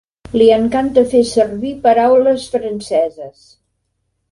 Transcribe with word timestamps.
Li 0.41 0.45
encanta 0.53 1.03
fer 1.11 1.21
servir 1.33 1.75
paraules 1.85 2.49
franceses. 2.55 3.47